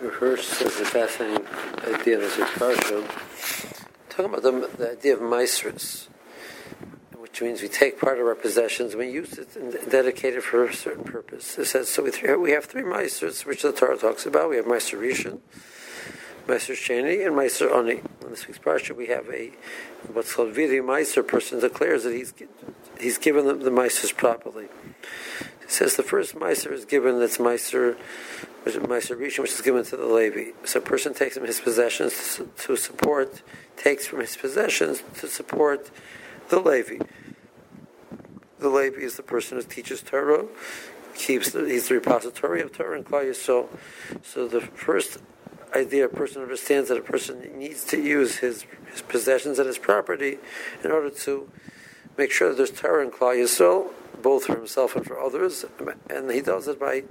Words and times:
Hirsch 0.00 0.46
says 0.46 0.80
a 0.80 0.84
fascinating 0.84 1.46
idea 1.86 2.14
in 2.16 2.20
this 2.20 2.36
parsha, 2.36 3.04
talking 4.08 4.26
about 4.26 4.42
the, 4.42 4.70
the 4.76 4.92
idea 4.92 5.14
of 5.14 5.20
maisros, 5.20 6.08
which 7.16 7.40
means 7.40 7.62
we 7.62 7.68
take 7.68 8.00
part 8.00 8.18
of 8.18 8.26
our 8.26 8.34
possessions 8.34 8.92
and 8.92 9.00
we 9.00 9.10
use 9.10 9.38
it 9.38 9.56
and 9.56 9.72
dedicate 9.90 10.34
it 10.34 10.42
for 10.42 10.64
a 10.64 10.74
certain 10.74 11.04
purpose. 11.04 11.58
It 11.58 11.66
says 11.66 11.88
so. 11.88 12.02
We, 12.02 12.36
we 12.36 12.50
have 12.52 12.66
three 12.66 12.82
maisros, 12.82 13.44
which 13.46 13.62
the 13.62 13.72
Torah 13.72 13.96
talks 13.96 14.26
about. 14.26 14.50
We 14.50 14.56
have 14.56 14.66
Meiser 14.66 14.98
Rishon, 14.98 15.40
Meiser 16.46 16.74
Sheni, 16.74 17.26
and 17.26 17.34
Meiser 17.34 17.70
Oni. 17.70 18.02
In 18.22 18.30
this 18.30 18.46
week's 18.46 18.58
parsha, 18.58 18.96
we 18.96 19.06
have 19.06 19.28
a 19.30 19.52
what's 20.12 20.34
called 20.34 20.54
Vidui 20.54 20.80
Meiser 20.80 21.26
person 21.26 21.60
declares 21.60 22.04
that 22.04 22.12
he's 22.14 22.34
he's 23.00 23.18
given 23.18 23.46
the, 23.46 23.54
the 23.54 23.70
meisers 23.70 24.16
properly. 24.16 24.68
Says 25.66 25.96
the 25.96 26.02
first 26.02 26.34
meiser 26.34 26.72
is 26.72 26.84
given 26.84 27.18
that's 27.18 27.38
is 28.66 28.76
Meiser 28.76 29.16
Rishon, 29.16 29.40
which 29.40 29.52
is 29.52 29.60
given 29.60 29.84
to 29.84 29.96
the 29.96 30.06
Levi. 30.06 30.52
So 30.64 30.78
a 30.78 30.82
person 30.82 31.14
takes 31.14 31.36
from 31.36 31.46
his 31.46 31.60
possessions 31.60 32.40
to 32.58 32.76
support, 32.76 33.42
takes 33.76 34.06
from 34.06 34.20
his 34.20 34.36
possessions 34.36 35.02
to 35.18 35.28
support 35.28 35.90
the 36.48 36.60
Levi. 36.60 37.04
The 38.58 38.68
Levi 38.68 39.00
is 39.00 39.16
the 39.16 39.22
person 39.22 39.58
who 39.58 39.64
teaches 39.64 40.02
Torah, 40.02 40.46
keeps 41.14 41.50
the, 41.50 41.64
he's 41.64 41.88
the 41.88 41.94
repository 41.94 42.62
of 42.62 42.72
Torah 42.72 42.96
and 42.96 43.06
Klal 43.06 43.24
Yisrael. 43.24 43.68
So 44.22 44.48
the 44.48 44.60
first 44.60 45.18
idea 45.74 46.06
a 46.06 46.08
person 46.08 46.42
understands 46.42 46.88
that 46.88 46.98
a 46.98 47.02
person 47.02 47.58
needs 47.58 47.84
to 47.86 48.00
use 48.00 48.36
his, 48.36 48.64
his 48.90 49.02
possessions 49.02 49.58
and 49.58 49.66
his 49.66 49.78
property 49.78 50.38
in 50.82 50.90
order 50.90 51.10
to 51.10 51.50
make 52.16 52.30
sure 52.30 52.50
that 52.50 52.56
there's 52.56 52.70
Torah 52.70 53.02
and 53.02 53.12
Klal 53.12 53.36
Yisrael, 53.36 53.90
both 54.24 54.46
for 54.46 54.56
himself 54.56 54.96
and 54.96 55.06
for 55.06 55.20
others, 55.20 55.64
and 56.10 56.30
he 56.30 56.40
does 56.40 56.66
it 56.66 56.80
by 56.80 57.04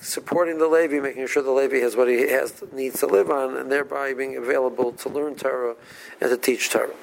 supporting 0.00 0.58
the 0.58 0.66
Levi, 0.66 0.98
making 1.00 1.26
sure 1.26 1.42
the 1.42 1.50
Levi 1.50 1.78
has 1.80 1.96
what 1.96 2.08
he 2.08 2.28
has 2.28 2.62
needs 2.72 3.00
to 3.00 3.06
live 3.06 3.30
on, 3.30 3.56
and 3.56 3.70
thereby 3.70 4.14
being 4.14 4.36
available 4.36 4.92
to 4.92 5.08
learn 5.08 5.34
Torah 5.36 5.76
and 6.20 6.30
to 6.30 6.36
teach 6.36 6.70
Torah. 6.70 6.94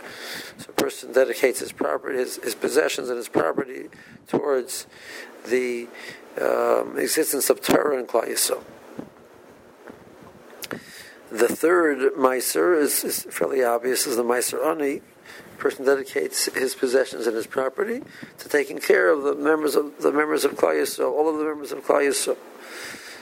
So 0.57 0.69
a 0.69 0.73
person 0.73 1.13
dedicates 1.13 1.59
his 1.59 1.71
property, 1.71 2.17
his, 2.17 2.37
his 2.37 2.55
possessions 2.55 3.09
and 3.09 3.17
his 3.17 3.29
property 3.29 3.89
towards 4.27 4.87
the 5.47 5.87
um, 6.41 6.97
existence 6.97 7.49
of 7.49 7.61
Torah 7.61 7.97
and 7.97 8.07
Klal 8.07 8.27
Yisrael. 8.27 8.63
The 11.31 11.47
third 11.47 12.13
Meiser 12.15 12.77
is, 12.77 13.03
is, 13.03 13.23
fairly 13.29 13.63
obvious, 13.63 14.05
is 14.05 14.17
the 14.17 14.23
Meiser 14.23 14.65
Ani. 14.65 15.01
Person 15.61 15.85
dedicates 15.85 16.45
his 16.55 16.73
possessions 16.73 17.27
and 17.27 17.35
his 17.35 17.45
property 17.45 18.01
to 18.39 18.49
taking 18.49 18.79
care 18.79 19.09
of 19.09 19.21
the 19.21 19.35
members 19.35 19.75
of 19.75 20.01
the 20.01 20.11
members 20.11 20.43
of 20.43 20.53
Klal 20.53 20.99
all 20.99 21.29
of 21.29 21.37
the 21.37 21.45
members 21.45 21.71
of 21.71 21.85
Klal 21.85 22.01
Yisrael 22.01 22.35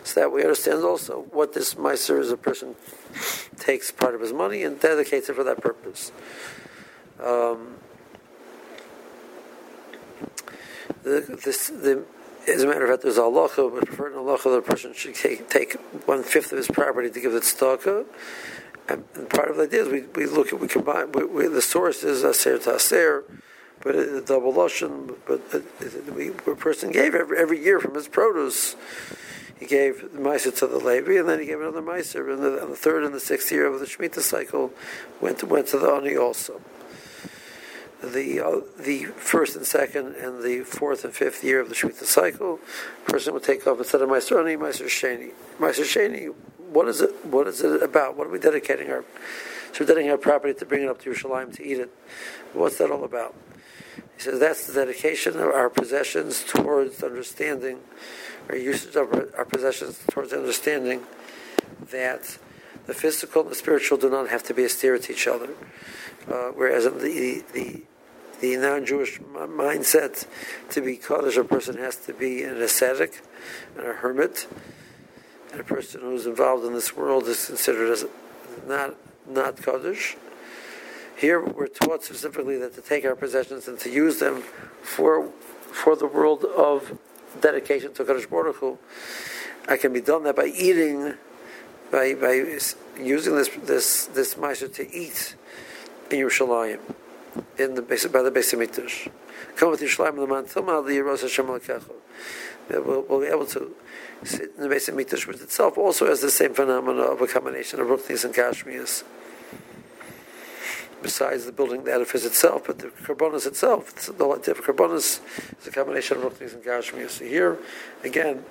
so 0.05 0.19
that 0.21 0.31
we 0.31 0.41
understand 0.41 0.85
also 0.85 1.25
what 1.31 1.51
this 1.51 1.75
Meiser 1.75 2.17
is 2.17 2.31
a 2.31 2.37
person 2.37 2.75
takes 3.57 3.91
part 3.91 4.15
of 4.15 4.21
his 4.21 4.31
money 4.31 4.63
and 4.63 4.79
dedicates 4.79 5.27
it 5.27 5.35
for 5.35 5.43
that 5.43 5.59
purpose. 5.59 6.13
Um, 7.21 7.75
the, 11.03 11.39
this, 11.43 11.67
the, 11.67 12.05
as 12.47 12.63
a 12.63 12.67
matter 12.67 12.85
of 12.85 12.89
fact, 12.89 13.03
there's 13.03 13.17
a 13.17 13.21
halacha, 13.21 13.69
but 13.73 13.85
preferred 13.85 14.13
halacha 14.13 14.43
that 14.43 14.59
a 14.59 14.61
person 14.61 14.93
should 14.93 15.15
take, 15.15 15.49
take 15.49 15.73
one 16.05 16.23
fifth 16.23 16.53
of 16.53 16.57
his 16.57 16.69
property 16.69 17.09
to 17.09 17.19
give 17.19 17.33
it 17.33 17.43
tzedakah. 17.43 18.05
And, 18.89 19.29
part 19.29 19.49
of 19.49 19.57
the 19.57 19.63
idea 19.63 19.83
is 19.83 19.89
we, 19.89 20.01
we 20.15 20.25
look 20.25 20.51
at 20.51 20.59
we 20.59 20.67
combine 20.67 21.11
we, 21.11 21.23
we, 21.23 21.47
the 21.47 21.61
source 21.61 22.03
is 22.03 22.23
aser 22.23 22.57
to 22.59 22.75
aser, 22.75 23.23
but 23.81 23.95
the 23.95 24.23
double 24.25 24.53
lotion. 24.53 25.15
But 25.27 25.41
we, 26.15 26.29
a 26.29 26.55
person 26.55 26.91
gave 26.91 27.13
every, 27.13 27.37
every 27.37 27.63
year 27.63 27.79
from 27.79 27.95
his 27.95 28.07
produce 28.07 28.75
he 29.59 29.65
gave 29.65 30.13
the 30.13 30.19
Meiser 30.19 30.57
to 30.59 30.67
the 30.67 30.77
Levi, 30.77 31.17
and 31.19 31.27
then 31.27 31.39
he 31.39 31.45
gave 31.45 31.59
another 31.59 31.81
Meiser. 31.81 32.31
And 32.33 32.41
the, 32.41 32.65
the, 32.65 32.75
third 32.75 33.03
and 33.03 33.13
the 33.13 33.19
sixth 33.19 33.51
year 33.51 33.67
of 33.67 33.81
the 33.81 33.85
Shemitah 33.85 34.21
cycle 34.21 34.71
went 35.19 35.39
to, 35.39 35.45
went 35.45 35.67
to 35.67 35.79
the 35.79 35.91
Ani 35.91 36.15
also. 36.15 36.61
The 38.01 38.39
uh, 38.39 38.61
the 38.79 39.03
first 39.17 39.57
and 39.57 39.65
second 39.65 40.15
and 40.15 40.41
the 40.41 40.61
fourth 40.61 41.03
and 41.03 41.13
fifth 41.13 41.43
year 41.43 41.59
of 41.59 41.67
the 41.67 41.75
Shemitah 41.75 42.05
cycle, 42.05 42.59
person 43.05 43.33
would 43.33 43.43
take 43.43 43.67
off 43.67 43.79
instead 43.79 44.01
of 44.01 44.07
Meiser 44.07 44.39
Ani, 44.39 44.55
Meiser 44.55 44.85
Sheni. 44.85 45.31
Meiser 45.59 45.83
Sheni, 45.83 46.33
what 46.71 46.87
is 46.87 47.01
it? 47.01 47.25
What 47.25 47.47
is 47.47 47.61
it 47.61 47.81
about? 47.81 48.15
What 48.17 48.27
are 48.27 48.31
we 48.31 48.39
dedicating 48.39 48.89
our? 48.89 49.03
So 49.71 49.81
we're 49.81 49.87
dedicating 49.87 50.11
our 50.11 50.17
property 50.17 50.53
to 50.53 50.65
bring 50.65 50.83
it 50.83 50.89
up 50.89 51.01
to 51.01 51.09
Yerushalayim 51.09 51.55
to 51.55 51.63
eat 51.63 51.79
it. 51.79 51.89
What's 52.53 52.77
that 52.77 52.91
all 52.91 53.03
about? 53.03 53.35
He 54.15 54.23
says 54.23 54.39
that's 54.39 54.67
the 54.67 54.73
dedication 54.73 55.35
of 55.37 55.47
our 55.47 55.69
possessions 55.69 56.43
towards 56.43 57.03
understanding 57.03 57.79
our 58.49 58.55
usage 58.55 58.95
of 58.95 59.13
our, 59.37 59.45
possessions 59.45 59.99
towards 60.09 60.33
understanding 60.33 61.03
that 61.91 62.37
the 62.87 62.93
physical 62.93 63.43
and 63.43 63.51
the 63.51 63.55
spiritual 63.55 63.97
do 63.97 64.09
not 64.09 64.29
have 64.29 64.43
to 64.43 64.53
be 64.53 64.65
austere 64.65 64.97
to 64.97 65.11
each 65.11 65.27
other. 65.27 65.49
Uh, 66.27 66.49
whereas 66.49 66.85
the, 66.85 67.43
the, 67.53 67.83
the 68.41 68.57
non-Jewish 68.57 69.19
mindset, 69.19 70.25
to 70.71 70.81
be 70.81 70.97
Kaddish, 70.97 71.37
a 71.37 71.43
person 71.43 71.77
has 71.77 71.95
to 71.97 72.13
be 72.13 72.43
an 72.43 72.59
ascetic 72.61 73.21
and 73.77 73.85
a 73.85 73.93
hermit, 73.93 74.47
a 75.57 75.63
person 75.63 76.01
who's 76.01 76.25
involved 76.25 76.65
in 76.65 76.73
this 76.73 76.95
world 76.95 77.27
is 77.27 77.47
considered 77.47 77.91
as 77.91 78.05
not 78.67 78.95
not 79.27 79.61
Kaddish. 79.61 80.17
Here 81.17 81.41
we're 81.41 81.67
taught 81.67 82.03
specifically 82.03 82.57
that 82.57 82.75
to 82.75 82.81
take 82.81 83.05
our 83.05 83.15
possessions 83.15 83.67
and 83.67 83.79
to 83.79 83.89
use 83.89 84.19
them 84.19 84.41
for 84.81 85.29
for 85.71 85.95
the 85.95 86.07
world 86.07 86.45
of 86.45 86.97
dedication 87.41 87.93
to 87.93 88.03
Kadosh 88.03 88.29
Baruch 88.29 88.57
Hu, 88.57 88.77
I 89.67 89.77
can 89.77 89.93
be 89.93 90.01
done 90.01 90.23
that 90.23 90.35
by 90.35 90.45
eating, 90.45 91.13
by 91.91 92.15
by 92.15 92.59
using 92.99 93.35
this 93.35 93.49
this 93.63 94.05
this 94.05 94.33
to 94.35 94.93
eat 94.93 95.35
in 96.09 96.19
Yerushalayim, 96.19 96.79
in 97.57 97.75
the 97.75 97.81
base 97.81 98.05
by 98.07 98.21
the 98.21 98.31
base 98.31 98.53
of 98.53 98.59
Mikdash. 98.59 99.11
Come 99.55 99.71
with 99.71 99.81
Yerushalayim 99.81 100.15
the 100.15 100.27
man 100.27 100.45
Tilma 100.45 100.85
the 100.85 100.93
Yeros 100.93 101.21
Hashem 101.21 101.45
Lekecho. 101.45 101.93
We'll, 102.69 103.01
we'll 103.09 103.21
be 103.21 103.27
able 103.27 103.45
to 103.47 103.75
sit 104.23 104.51
in 104.55 104.63
the 104.63 104.69
base 104.69 104.87
of 104.89 104.95
Mikdash, 104.95 105.27
which 105.27 105.41
itself 105.41 105.77
also 105.77 106.07
has 106.07 106.21
the 106.21 106.31
same 106.31 106.53
phenomena 106.53 107.01
of 107.01 107.21
a 107.21 107.27
combination 107.27 107.79
of 107.79 107.87
Ruchnis 107.87 108.25
and 108.25 108.33
Gashmias 108.33 109.03
besides 111.01 111.45
the 111.45 111.51
building 111.51 111.83
the 111.83 111.93
edifice 111.93 112.25
itself, 112.25 112.63
but 112.67 112.79
the 112.79 112.87
Karbonis 112.87 113.45
itself, 113.45 113.89
it's 113.89 114.07
the 114.07 114.13
Karbonis 114.13 115.21
is 115.61 115.67
a 115.67 115.71
combination 115.71 116.17
of 116.17 116.23
Ruchnis 116.23 116.53
and 116.53 116.63
Gashmi. 116.63 117.09
So 117.09 117.25
here, 117.25 117.57
again, 118.03 118.43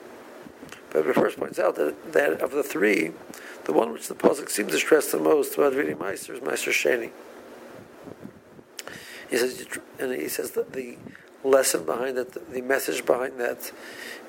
but 0.91 1.07
the 1.07 1.15
first 1.15 1.39
points 1.39 1.59
out 1.59 1.77
that, 1.77 2.13
that 2.13 2.41
of 2.41 2.53
the 2.53 2.63
three, 2.63 3.13
the 3.65 3.73
one 3.73 3.93
which 3.93 4.09
the 4.09 4.15
Pasuk 4.15 4.49
seems 4.49 4.73
to 4.73 4.79
stress 4.79 5.13
the 5.13 5.19
most 5.19 5.55
about 5.55 5.75
reading 5.75 5.97
Meiser 5.97 6.31
is 6.31 6.41
Meiser 6.41 6.73
Sheni. 6.73 7.11
He 9.31 9.37
says, 9.37 9.67
and 9.99 10.13
he 10.13 10.29
says 10.29 10.53
that 10.53 10.73
the 10.73 10.97
lesson 11.45 11.85
behind 11.85 12.17
that, 12.17 12.53
the 12.53 12.63
message 12.63 13.05
behind 13.05 13.39
that 13.41 13.73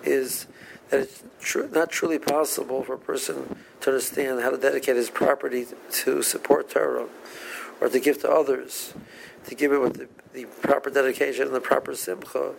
is 0.04 0.48
that 0.90 1.02
it's 1.02 1.24
tr- 1.40 1.68
not 1.72 1.92
truly 1.92 2.20
possible 2.20 2.84
for 2.84 2.94
a 2.96 3.00
person 3.00 3.58
to 3.82 3.90
understand 3.90 4.42
how 4.42 4.50
to 4.50 4.58
dedicate 4.58 4.96
his 4.96 5.10
property 5.10 5.68
to 5.92 6.22
support 6.22 6.70
Torah 6.70 7.08
or 7.80 7.90
to 7.90 8.00
give 8.00 8.22
to 8.22 8.30
others, 8.30 8.94
to 9.48 9.56
give 9.56 9.72
it 9.72 9.80
with 9.80 9.98
the, 9.98 10.08
the 10.34 10.46
proper 10.62 10.90
dedication 10.90 11.48
and 11.48 11.56
the 11.56 11.62
proper 11.62 11.96
simcha, 11.96 12.54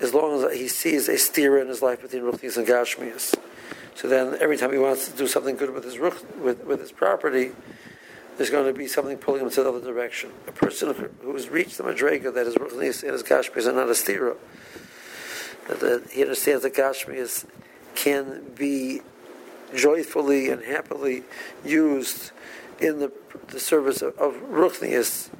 as 0.00 0.12
long 0.12 0.44
as 0.44 0.58
he 0.58 0.66
sees 0.66 1.08
a 1.08 1.14
stira 1.14 1.62
in 1.62 1.68
his 1.68 1.82
life 1.82 2.02
between 2.02 2.22
ruchnis 2.22 2.56
and 2.56 2.66
gashmias. 2.66 3.34
So 3.94 4.08
then, 4.08 4.36
every 4.40 4.56
time 4.56 4.72
he 4.72 4.78
wants 4.78 5.08
to 5.08 5.16
do 5.16 5.28
something 5.28 5.56
good 5.56 5.72
with 5.72 5.84
his 5.84 5.96
ruch, 5.96 6.36
with, 6.38 6.64
with 6.64 6.80
his 6.80 6.90
property, 6.90 7.52
there's 8.36 8.50
going 8.50 8.66
to 8.66 8.76
be 8.76 8.86
something 8.86 9.16
pulling 9.16 9.42
him 9.42 9.50
to 9.50 9.62
the 9.62 9.68
other 9.68 9.80
direction. 9.80 10.30
A 10.48 10.52
person 10.52 11.10
who 11.22 11.32
has 11.34 11.48
reached 11.48 11.78
the 11.78 11.84
madrega 11.84 12.34
that 12.34 12.46
is 12.46 12.54
ruchnis 12.56 13.02
and 13.02 13.12
his 13.12 13.22
gashmias 13.22 13.66
are 13.66 13.72
not 13.72 13.88
a 13.88 13.92
stira, 13.92 14.36
that, 15.68 16.08
he 16.10 16.22
understands 16.22 16.62
that 16.62 16.74
gashmias 16.74 17.46
can 17.94 18.52
be 18.54 19.00
joyfully 19.74 20.50
and 20.50 20.62
happily 20.64 21.22
used 21.64 22.30
in 22.80 22.98
the, 22.98 23.12
the 23.48 23.60
service 23.60 24.02
of, 24.02 24.16
of 24.18 24.34
Ruchnius. 24.34 25.30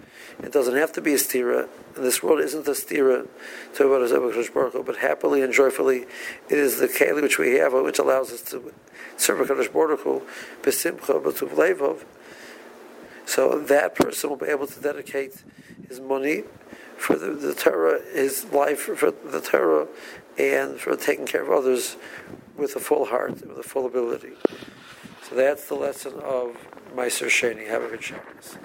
It 0.42 0.52
doesn't 0.52 0.76
have 0.76 0.92
to 0.92 1.00
be 1.00 1.14
a 1.14 1.16
stira. 1.16 1.68
And 1.94 2.04
this 2.04 2.22
world 2.22 2.40
isn't 2.40 2.66
a 2.66 2.72
stira 2.72 3.28
to 3.74 4.50
Baruch 4.52 4.86
but 4.86 4.96
happily 4.96 5.42
and 5.42 5.52
joyfully, 5.52 6.06
it 6.48 6.58
is 6.58 6.78
the 6.78 6.88
keli 6.88 7.22
which 7.22 7.38
we 7.38 7.54
have, 7.54 7.72
which 7.72 7.98
allows 7.98 8.32
us 8.32 8.42
to 8.50 8.72
serve 9.16 9.46
Hakadosh 9.46 9.72
Baruch 9.72 10.00
Hu, 10.00 10.22
besimcha, 10.62 11.22
b'tuv 11.22 11.50
levov. 11.50 12.04
So 13.26 13.58
that 13.58 13.94
person 13.94 14.30
will 14.30 14.36
be 14.36 14.46
able 14.46 14.66
to 14.66 14.80
dedicate 14.80 15.42
his 15.88 16.00
money 16.00 16.44
for 16.96 17.16
the, 17.16 17.30
the 17.30 17.54
Torah, 17.54 18.00
his 18.12 18.44
life 18.52 18.80
for 18.80 19.10
the 19.10 19.40
Torah, 19.40 19.88
and 20.38 20.78
for 20.78 20.96
taking 20.96 21.26
care 21.26 21.42
of 21.42 21.50
others 21.50 21.96
with 22.56 22.76
a 22.76 22.80
full 22.80 23.06
heart, 23.06 23.42
and 23.42 23.50
with 23.50 23.58
a 23.58 23.68
full 23.68 23.86
ability. 23.86 24.32
So 25.28 25.34
that's 25.34 25.68
the 25.68 25.74
lesson 25.74 26.14
of 26.20 26.56
Meiser 26.94 27.26
Sheni. 27.26 27.66
Have 27.66 27.82
a 27.82 27.88
good 27.88 28.02
Shabbos. 28.02 28.56